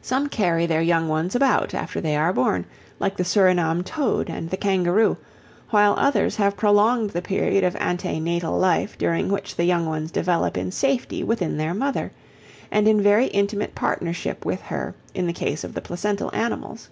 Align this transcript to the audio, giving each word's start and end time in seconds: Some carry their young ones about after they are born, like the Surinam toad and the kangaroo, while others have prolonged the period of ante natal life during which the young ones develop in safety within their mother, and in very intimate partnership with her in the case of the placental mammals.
Some 0.00 0.28
carry 0.28 0.66
their 0.66 0.82
young 0.82 1.06
ones 1.06 1.36
about 1.36 1.72
after 1.72 2.00
they 2.00 2.16
are 2.16 2.32
born, 2.32 2.64
like 2.98 3.16
the 3.16 3.22
Surinam 3.22 3.84
toad 3.84 4.28
and 4.28 4.50
the 4.50 4.56
kangaroo, 4.56 5.16
while 5.70 5.94
others 5.96 6.34
have 6.34 6.56
prolonged 6.56 7.10
the 7.10 7.22
period 7.22 7.62
of 7.62 7.76
ante 7.76 8.18
natal 8.18 8.58
life 8.58 8.98
during 8.98 9.28
which 9.30 9.54
the 9.54 9.62
young 9.64 9.86
ones 9.86 10.10
develop 10.10 10.56
in 10.58 10.72
safety 10.72 11.22
within 11.22 11.56
their 11.58 11.74
mother, 11.74 12.10
and 12.72 12.88
in 12.88 13.00
very 13.00 13.26
intimate 13.26 13.72
partnership 13.76 14.44
with 14.44 14.60
her 14.62 14.96
in 15.14 15.28
the 15.28 15.32
case 15.32 15.62
of 15.62 15.74
the 15.74 15.80
placental 15.80 16.28
mammals. 16.32 16.88